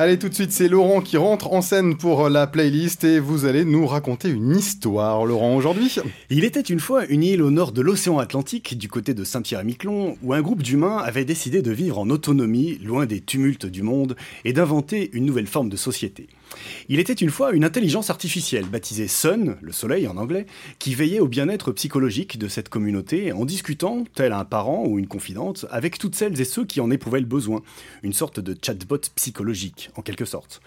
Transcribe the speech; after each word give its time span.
Allez, 0.00 0.16
tout 0.16 0.28
de 0.28 0.34
suite, 0.34 0.52
c'est 0.52 0.68
Laurent 0.68 1.00
qui 1.00 1.16
rentre 1.16 1.52
en 1.52 1.60
scène 1.60 1.96
pour 1.96 2.28
la 2.28 2.46
playlist 2.46 3.02
et 3.02 3.18
vous 3.18 3.46
allez 3.46 3.64
nous 3.64 3.84
raconter 3.84 4.28
une 4.28 4.54
histoire, 4.54 5.26
Laurent, 5.26 5.56
aujourd'hui. 5.56 5.92
Il 6.30 6.44
était 6.44 6.60
une 6.60 6.78
fois 6.78 7.04
une 7.06 7.24
île 7.24 7.42
au 7.42 7.50
nord 7.50 7.72
de 7.72 7.82
l'océan 7.82 8.18
Atlantique, 8.18 8.78
du 8.78 8.88
côté 8.88 9.12
de 9.12 9.24
Saint-Pierre-et-Miquelon, 9.24 10.16
où 10.22 10.34
un 10.34 10.40
groupe 10.40 10.62
d'humains 10.62 10.98
avait 10.98 11.24
décidé 11.24 11.62
de 11.62 11.72
vivre 11.72 11.98
en 11.98 12.10
autonomie, 12.10 12.78
loin 12.78 13.06
des 13.06 13.20
tumultes 13.20 13.66
du 13.66 13.82
monde, 13.82 14.14
et 14.44 14.52
d'inventer 14.52 15.10
une 15.14 15.26
nouvelle 15.26 15.48
forme 15.48 15.68
de 15.68 15.76
société. 15.76 16.28
Il 16.88 17.00
était 17.00 17.12
une 17.12 17.30
fois 17.30 17.52
une 17.52 17.64
intelligence 17.64 18.10
artificielle, 18.10 18.66
baptisée 18.66 19.08
Sun, 19.08 19.56
le 19.60 19.72
soleil 19.72 20.06
en 20.08 20.16
anglais, 20.16 20.46
qui 20.78 20.94
veillait 20.94 21.20
au 21.20 21.28
bien-être 21.28 21.72
psychologique 21.72 22.38
de 22.38 22.48
cette 22.48 22.68
communauté 22.68 23.32
en 23.32 23.44
discutant, 23.44 24.04
tel 24.14 24.32
un 24.32 24.44
parent 24.44 24.84
ou 24.86 24.98
une 24.98 25.06
confidente, 25.06 25.66
avec 25.70 25.98
toutes 25.98 26.14
celles 26.14 26.40
et 26.40 26.44
ceux 26.44 26.64
qui 26.64 26.80
en 26.80 26.90
éprouvaient 26.90 27.20
le 27.20 27.26
besoin. 27.26 27.62
Une 28.02 28.12
sorte 28.12 28.40
de 28.40 28.56
chatbot 28.60 29.00
psychologique, 29.14 29.90
en 29.96 30.02
quelque 30.02 30.24
sorte. 30.24 30.60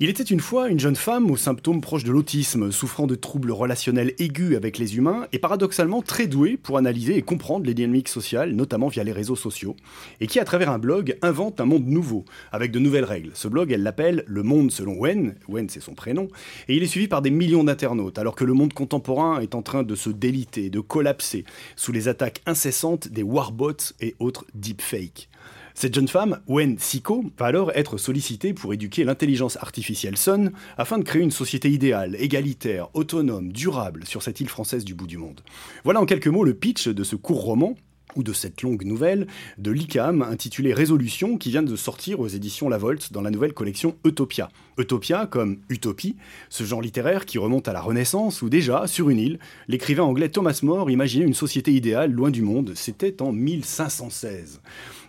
Il 0.00 0.08
était 0.08 0.22
une 0.22 0.40
fois 0.40 0.68
une 0.68 0.80
jeune 0.80 0.96
femme 0.96 1.30
aux 1.30 1.36
symptômes 1.36 1.80
proches 1.80 2.04
de 2.04 2.12
l'autisme, 2.12 2.72
souffrant 2.72 3.06
de 3.06 3.14
troubles 3.14 3.52
relationnels 3.52 4.14
aigus 4.18 4.56
avec 4.56 4.78
les 4.78 4.96
humains 4.96 5.26
et 5.32 5.38
paradoxalement 5.38 6.02
très 6.02 6.26
douée 6.26 6.56
pour 6.56 6.78
analyser 6.78 7.16
et 7.16 7.22
comprendre 7.22 7.66
les 7.66 7.74
dynamiques 7.74 8.08
sociales, 8.08 8.52
notamment 8.52 8.88
via 8.88 9.04
les 9.04 9.12
réseaux 9.12 9.36
sociaux, 9.36 9.76
et 10.20 10.26
qui, 10.26 10.40
à 10.40 10.44
travers 10.44 10.70
un 10.70 10.78
blog, 10.78 11.16
invente 11.22 11.60
un 11.60 11.66
monde 11.66 11.86
nouveau, 11.86 12.24
avec 12.50 12.72
de 12.72 12.78
nouvelles 12.78 13.04
règles. 13.04 13.30
Ce 13.34 13.48
blog, 13.48 13.70
elle 13.70 13.82
l'appelle 13.82 14.24
Le 14.26 14.42
Monde 14.42 14.70
selon 14.70 14.98
Wen, 15.48 15.68
c'est 15.68 15.80
son 15.80 15.94
prénom, 15.94 16.28
et 16.68 16.76
il 16.76 16.82
est 16.82 16.86
suivi 16.86 17.08
par 17.08 17.22
des 17.22 17.30
millions 17.30 17.64
d'internautes, 17.64 18.18
alors 18.18 18.34
que 18.34 18.44
le 18.44 18.54
monde 18.54 18.72
contemporain 18.72 19.40
est 19.40 19.54
en 19.54 19.62
train 19.62 19.82
de 19.82 19.94
se 19.94 20.10
déliter, 20.10 20.70
de 20.70 20.80
collapser, 20.80 21.44
sous 21.76 21.92
les 21.92 22.08
attaques 22.08 22.42
incessantes 22.46 23.08
des 23.08 23.22
warbots 23.22 23.94
et 24.00 24.14
autres 24.18 24.46
deepfakes. 24.54 25.28
Cette 25.74 25.94
jeune 25.94 26.08
femme, 26.08 26.40
Wen 26.48 26.78
Siko, 26.78 27.24
va 27.38 27.46
alors 27.46 27.72
être 27.74 27.96
sollicitée 27.96 28.52
pour 28.52 28.74
éduquer 28.74 29.04
l'intelligence 29.04 29.56
artificielle 29.56 30.18
Sun 30.18 30.52
afin 30.76 30.98
de 30.98 31.04
créer 31.04 31.22
une 31.22 31.30
société 31.30 31.70
idéale, 31.70 32.14
égalitaire, 32.18 32.88
autonome, 32.94 33.52
durable 33.52 34.04
sur 34.04 34.22
cette 34.22 34.40
île 34.40 34.50
française 34.50 34.84
du 34.84 34.94
bout 34.94 35.06
du 35.06 35.16
monde. 35.16 35.40
Voilà 35.84 36.00
en 36.00 36.06
quelques 36.06 36.28
mots 36.28 36.44
le 36.44 36.54
pitch 36.54 36.88
de 36.88 37.04
ce 37.04 37.16
court 37.16 37.42
roman 37.42 37.74
ou 38.16 38.22
de 38.22 38.32
cette 38.32 38.62
longue 38.62 38.84
nouvelle 38.84 39.26
de 39.58 39.70
l'ICAM 39.70 40.22
intitulée 40.22 40.74
Résolution 40.74 41.38
qui 41.38 41.50
vient 41.50 41.62
de 41.62 41.76
sortir 41.76 42.20
aux 42.20 42.28
éditions 42.28 42.68
La 42.68 42.78
Volte 42.78 43.12
dans 43.12 43.22
la 43.22 43.30
nouvelle 43.30 43.52
collection 43.52 43.96
Utopia. 44.04 44.50
Utopia 44.78 45.26
comme 45.26 45.58
utopie, 45.68 46.16
ce 46.48 46.64
genre 46.64 46.80
littéraire 46.80 47.26
qui 47.26 47.38
remonte 47.38 47.68
à 47.68 47.72
la 47.72 47.80
Renaissance 47.80 48.42
où 48.42 48.48
déjà, 48.48 48.86
sur 48.86 49.10
une 49.10 49.18
île, 49.18 49.38
l'écrivain 49.68 50.04
anglais 50.04 50.28
Thomas 50.28 50.60
More 50.62 50.90
imaginait 50.90 51.24
une 51.24 51.34
société 51.34 51.72
idéale 51.72 52.12
loin 52.12 52.30
du 52.30 52.42
monde, 52.42 52.72
c'était 52.74 53.22
en 53.22 53.32
1516. 53.32 54.60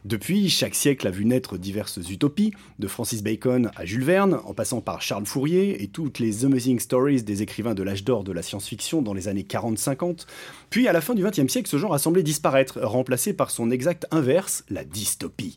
Depuis, 0.05 0.49
chaque 0.49 0.75
siècle 0.75 1.07
a 1.07 1.11
vu 1.11 1.23
naître 1.23 1.57
diverses 1.57 1.97
utopies, 2.09 2.51
de 2.77 2.87
Francis 2.87 3.23
Bacon 3.23 3.71
à 3.77 3.85
Jules 3.85 4.03
Verne, 4.03 4.39
en 4.43 4.53
passant 4.53 4.81
par 4.81 5.01
Charles 5.01 5.25
Fourier 5.25 5.81
et 5.81 5.87
toutes 5.87 6.19
les 6.19 6.43
amazing 6.43 6.79
stories 6.79 7.23
des 7.23 7.41
écrivains 7.41 7.73
de 7.73 7.83
l'âge 7.83 8.03
d'or 8.03 8.25
de 8.25 8.33
la 8.33 8.41
science-fiction 8.41 9.01
dans 9.01 9.13
les 9.13 9.29
années 9.29 9.47
40-50. 9.49 10.25
Puis, 10.69 10.89
à 10.89 10.93
la 10.93 10.99
fin 10.99 11.15
du 11.15 11.23
XXe 11.23 11.47
siècle, 11.47 11.69
ce 11.69 11.77
genre 11.77 11.93
a 11.93 11.99
semblé 11.99 12.21
disparaître, 12.21 12.81
remplacé 12.81 13.31
par 13.31 13.49
son 13.49 13.71
exact 13.71 14.05
inverse, 14.11 14.65
la 14.69 14.83
dystopie. 14.83 15.55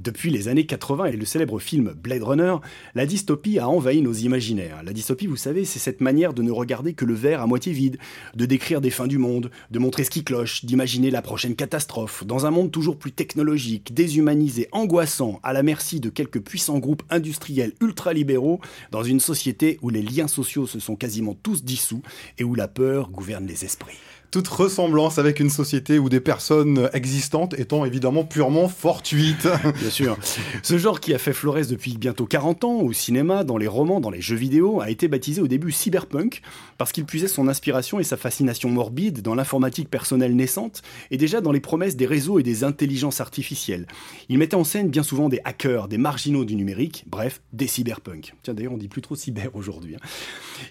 Depuis 0.00 0.30
les 0.30 0.48
années 0.48 0.64
80 0.64 1.06
et 1.06 1.16
le 1.16 1.26
célèbre 1.26 1.58
film 1.58 1.92
Blade 1.92 2.22
Runner, 2.22 2.54
la 2.94 3.04
dystopie 3.04 3.58
a 3.58 3.68
envahi 3.68 4.00
nos 4.00 4.14
imaginaires. 4.14 4.82
La 4.82 4.94
dystopie, 4.94 5.26
vous 5.26 5.36
savez, 5.36 5.66
c'est 5.66 5.78
cette 5.78 6.00
manière 6.00 6.32
de 6.32 6.42
ne 6.42 6.50
regarder 6.50 6.94
que 6.94 7.04
le 7.04 7.12
verre 7.12 7.42
à 7.42 7.46
moitié 7.46 7.74
vide, 7.74 7.98
de 8.34 8.46
décrire 8.46 8.80
des 8.80 8.88
fins 8.88 9.06
du 9.06 9.18
monde, 9.18 9.50
de 9.70 9.78
montrer 9.78 10.04
ce 10.04 10.10
qui 10.10 10.24
cloche, 10.24 10.64
d'imaginer 10.64 11.10
la 11.10 11.20
prochaine 11.20 11.54
catastrophe, 11.54 12.24
dans 12.24 12.46
un 12.46 12.50
monde 12.50 12.70
toujours 12.70 12.96
plus 12.96 13.12
technologique, 13.12 13.59
déshumanisé, 13.90 14.68
angoissant, 14.72 15.40
à 15.42 15.52
la 15.52 15.62
merci 15.62 16.00
de 16.00 16.10
quelques 16.10 16.40
puissants 16.40 16.78
groupes 16.78 17.02
industriels 17.10 17.74
ultralibéraux, 17.80 18.60
dans 18.90 19.02
une 19.02 19.20
société 19.20 19.78
où 19.82 19.90
les 19.90 20.02
liens 20.02 20.28
sociaux 20.28 20.66
se 20.66 20.80
sont 20.80 20.96
quasiment 20.96 21.34
tous 21.34 21.64
dissous 21.64 22.02
et 22.38 22.44
où 22.44 22.54
la 22.54 22.68
peur 22.68 23.10
gouverne 23.10 23.46
les 23.46 23.64
esprits 23.64 23.98
toute 24.30 24.48
ressemblance 24.48 25.18
avec 25.18 25.40
une 25.40 25.50
société 25.50 25.98
ou 25.98 26.08
des 26.08 26.20
personnes 26.20 26.88
existantes 26.92 27.58
étant 27.58 27.84
évidemment 27.84 28.24
purement 28.24 28.68
fortuite. 28.68 29.48
Bien 29.80 29.90
sûr. 29.90 30.16
Ce 30.62 30.78
genre 30.78 31.00
qui 31.00 31.12
a 31.14 31.18
fait 31.18 31.32
florès 31.32 31.66
depuis 31.68 31.96
bientôt 31.96 32.26
40 32.26 32.64
ans 32.64 32.80
au 32.80 32.92
cinéma, 32.92 33.42
dans 33.42 33.56
les 33.56 33.66
romans, 33.66 34.00
dans 34.00 34.10
les 34.10 34.20
jeux 34.20 34.36
vidéo, 34.36 34.80
a 34.80 34.90
été 34.90 35.08
baptisé 35.08 35.40
au 35.40 35.48
début 35.48 35.72
cyberpunk 35.72 36.42
parce 36.78 36.92
qu'il 36.92 37.04
puisait 37.04 37.28
son 37.28 37.48
inspiration 37.48 37.98
et 37.98 38.04
sa 38.04 38.16
fascination 38.16 38.70
morbide 38.70 39.20
dans 39.20 39.34
l'informatique 39.34 39.90
personnelle 39.90 40.36
naissante 40.36 40.82
et 41.10 41.16
déjà 41.16 41.40
dans 41.40 41.52
les 41.52 41.60
promesses 41.60 41.96
des 41.96 42.06
réseaux 42.06 42.38
et 42.38 42.42
des 42.42 42.62
intelligences 42.62 43.20
artificielles. 43.20 43.86
Il 44.28 44.38
mettait 44.38 44.54
en 44.54 44.64
scène 44.64 44.90
bien 44.90 45.02
souvent 45.02 45.28
des 45.28 45.40
hackers, 45.44 45.88
des 45.88 45.98
marginaux 45.98 46.44
du 46.44 46.54
numérique, 46.54 47.04
bref, 47.08 47.40
des 47.52 47.66
cyberpunks. 47.66 48.34
Tiens, 48.42 48.54
d'ailleurs, 48.54 48.72
on 48.72 48.78
dit 48.78 48.88
plus 48.88 49.02
trop 49.02 49.16
cyber 49.16 49.50
aujourd'hui. 49.54 49.96
Hein. 49.96 50.06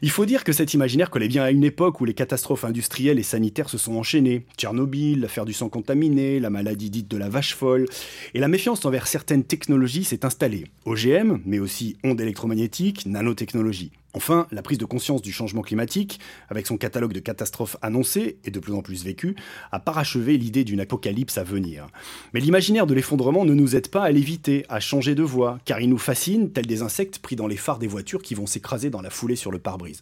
Il 0.01 0.11
faut 0.11 0.25
dire 0.25 0.43
que 0.43 0.53
cet 0.53 0.73
imaginaire 0.73 1.09
collait 1.09 1.27
bien 1.27 1.43
à 1.43 1.51
une 1.51 1.63
époque 1.63 1.99
où 1.99 2.05
les 2.05 2.13
catastrophes 2.13 2.63
industrielles 2.63 3.19
et 3.19 3.23
sanitaires 3.23 3.48
se 3.67 3.77
sont 3.77 3.95
enchaînés. 3.95 4.45
Tchernobyl, 4.57 5.21
l'affaire 5.21 5.45
du 5.45 5.53
sang 5.53 5.69
contaminé, 5.69 6.39
la 6.39 6.49
maladie 6.49 6.89
dite 6.89 7.07
de 7.07 7.17
la 7.17 7.29
vache 7.29 7.55
folle. 7.55 7.85
Et 8.33 8.39
la 8.39 8.47
méfiance 8.47 8.85
envers 8.85 9.07
certaines 9.07 9.43
technologies 9.43 10.03
s'est 10.03 10.25
installée. 10.25 10.65
OGM, 10.85 11.39
mais 11.45 11.59
aussi 11.59 11.97
ondes 12.03 12.21
électromagnétiques, 12.21 13.05
nanotechnologie. 13.05 13.91
Enfin, 14.13 14.47
la 14.51 14.63
prise 14.63 14.79
de 14.79 14.85
conscience 14.85 15.21
du 15.21 15.31
changement 15.31 15.61
climatique, 15.61 16.19
avec 16.49 16.65
son 16.65 16.77
catalogue 16.77 17.13
de 17.13 17.19
catastrophes 17.19 17.77
annoncées 17.83 18.39
et 18.43 18.49
de 18.49 18.59
plus 18.59 18.73
en 18.73 18.81
plus 18.81 19.03
vécues, 19.03 19.35
a 19.71 19.79
parachevé 19.79 20.37
l'idée 20.37 20.63
d'une 20.63 20.79
apocalypse 20.79 21.37
à 21.37 21.43
venir. 21.43 21.85
Mais 22.33 22.39
l'imaginaire 22.39 22.87
de 22.87 22.95
l'effondrement 22.95 23.45
ne 23.45 23.53
nous 23.53 23.75
aide 23.75 23.89
pas 23.89 24.03
à 24.03 24.11
l'éviter, 24.11 24.65
à 24.67 24.79
changer 24.79 25.13
de 25.13 25.21
voie, 25.21 25.59
car 25.63 25.79
il 25.79 25.89
nous 25.89 25.99
fascine, 25.99 26.51
tels 26.51 26.65
des 26.65 26.81
insectes 26.81 27.19
pris 27.19 27.35
dans 27.35 27.45
les 27.45 27.55
phares 27.55 27.77
des 27.77 27.87
voitures 27.87 28.23
qui 28.23 28.33
vont 28.33 28.47
s'écraser 28.47 28.89
dans 28.89 29.01
la 29.01 29.11
foulée 29.11 29.35
sur 29.35 29.51
le 29.51 29.59
pare-brise. 29.59 30.01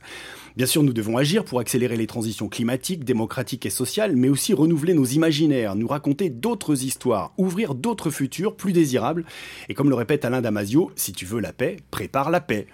Bien 0.56 0.66
sûr, 0.66 0.84
nous 0.84 0.94
devons 0.94 1.18
agir 1.18 1.44
pour 1.44 1.60
accélérer 1.60 1.98
les 1.98 2.08
transitions 2.08 2.48
climatiques, 2.48 3.04
démocratiques 3.04 3.66
et 3.66 3.70
sociales, 3.70 4.16
mais 4.16 4.30
aussi 4.30 4.54
renouveler 4.54 4.94
nos 4.94 5.06
imaginaires, 5.06 5.76
nous 5.76 5.88
raconter 5.88 6.30
d'autres 6.30 6.86
histoires, 6.86 7.34
ouvrir 7.38 7.76
d'autres 7.76 8.10
futurs 8.10 8.56
plus 8.56 8.72
désirables. 8.72 9.26
Et 9.68 9.74
comme 9.74 9.90
le 9.90 9.96
répète 9.96 10.24
Alain 10.24 10.42
Damasio, 10.42 10.92
si 10.96 11.12
tu 11.12 11.26
veux 11.26 11.42
la 11.42 11.52
paix, 11.52 11.78
prépare 11.92 12.32
la 12.32 12.40
paix. 12.40 12.68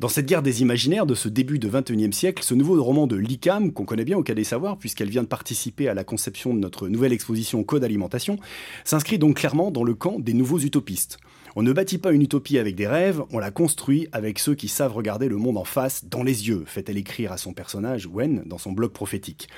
Dans 0.00 0.08
cette 0.08 0.26
guerre 0.26 0.42
des 0.42 0.62
imaginaires 0.62 1.06
de 1.06 1.16
ce 1.16 1.28
début 1.28 1.58
de 1.58 1.68
XXIe 1.68 2.12
siècle, 2.12 2.44
ce 2.44 2.54
nouveau 2.54 2.80
roman 2.80 3.08
de 3.08 3.16
l'ICAM, 3.16 3.72
qu'on 3.72 3.84
connaît 3.84 4.04
bien 4.04 4.16
au 4.16 4.22
cas 4.22 4.34
des 4.34 4.44
Savoirs, 4.44 4.78
puisqu'elle 4.78 5.10
vient 5.10 5.24
de 5.24 5.28
participer 5.28 5.88
à 5.88 5.94
la 5.94 6.04
conception 6.04 6.54
de 6.54 6.60
notre 6.60 6.86
nouvelle 6.86 7.12
exposition 7.12 7.64
Code 7.64 7.82
Alimentation, 7.82 8.38
s'inscrit 8.84 9.18
donc 9.18 9.38
clairement 9.38 9.72
dans 9.72 9.82
le 9.82 9.94
camp 9.94 10.20
des 10.20 10.34
nouveaux 10.34 10.60
utopistes. 10.60 11.18
On 11.56 11.64
ne 11.64 11.72
bâtit 11.72 11.98
pas 11.98 12.12
une 12.12 12.22
utopie 12.22 12.58
avec 12.58 12.76
des 12.76 12.86
rêves, 12.86 13.24
on 13.32 13.40
la 13.40 13.50
construit 13.50 14.06
avec 14.12 14.38
ceux 14.38 14.54
qui 14.54 14.68
savent 14.68 14.92
regarder 14.92 15.28
le 15.28 15.36
monde 15.36 15.58
en 15.58 15.64
face, 15.64 16.04
dans 16.04 16.22
les 16.22 16.46
yeux, 16.46 16.62
fait-elle 16.64 16.96
écrire 16.96 17.32
à 17.32 17.36
son 17.36 17.52
personnage 17.52 18.06
Wen 18.06 18.44
dans 18.46 18.58
son 18.58 18.70
blog 18.70 18.92
prophétique. 18.92 19.48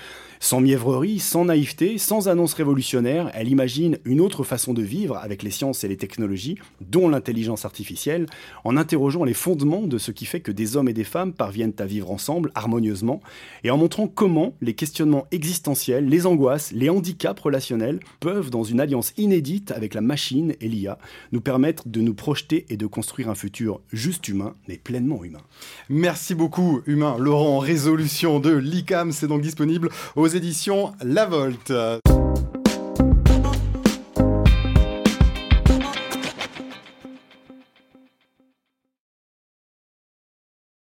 Sans 0.43 0.63
mièvrerie, 0.63 1.19
sans 1.19 1.45
naïveté, 1.45 1.99
sans 1.99 2.29
annonce 2.29 2.55
révolutionnaire, 2.55 3.31
elle 3.35 3.49
imagine 3.49 3.99
une 4.07 4.23
autre 4.23 4.43
façon 4.43 4.73
de 4.73 4.81
vivre 4.81 5.19
avec 5.19 5.43
les 5.43 5.51
sciences 5.51 5.85
et 5.85 5.89
les 5.89 5.99
technologies, 5.99 6.57
dont 6.81 7.11
l'intelligence 7.11 7.67
artificielle, 7.67 8.25
en 8.65 8.79
interrogeant 8.79 9.25
les 9.25 9.35
fondements 9.35 9.87
de 9.87 9.99
ce 9.99 10.13
qui 10.13 10.25
fait 10.25 10.41
que 10.41 10.51
des 10.51 10.79
hommes 10.79 10.89
et 10.89 10.95
des 10.95 11.05
femmes 11.05 11.35
parviennent 11.35 11.75
à 11.79 11.85
vivre 11.85 12.11
ensemble 12.11 12.53
harmonieusement, 12.55 13.21
et 13.65 13.71
en 13.71 13.77
montrant 13.77 14.09
comment 14.09 14.55
les 14.63 14.73
questionnements 14.73 15.27
existentiels, 15.31 16.09
les 16.09 16.25
angoisses, 16.25 16.73
les 16.73 16.89
handicaps 16.89 17.43
relationnels 17.43 18.01
peuvent, 18.19 18.49
dans 18.49 18.65
une 18.65 18.81
alliance 18.81 19.13
inédite 19.19 19.73
avec 19.73 19.93
la 19.93 20.01
machine 20.01 20.55
et 20.63 20.69
l'IA, 20.69 20.97
nous 21.33 21.43
permettre 21.43 21.87
de 21.87 22.01
nous 22.01 22.15
projeter 22.15 22.65
et 22.71 22.79
de 22.79 22.87
construire 22.87 23.29
un 23.29 23.35
futur 23.35 23.83
juste 23.93 24.27
humain, 24.27 24.55
mais 24.69 24.79
pleinement 24.79 25.23
humain. 25.23 25.43
Merci 25.91 26.35
beaucoup, 26.35 26.81
Humain. 26.87 27.19
Laurent, 27.19 27.59
résolution 27.59 28.41
de 28.41 28.55
l'ICAM, 28.55 29.13
c'est 29.13 29.27
donc 29.27 29.43
disponible 29.43 29.91
éditions 30.37 30.93
La 31.03 31.27
Volte. 31.27 31.73